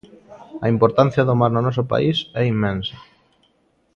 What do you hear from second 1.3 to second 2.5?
mar no noso país é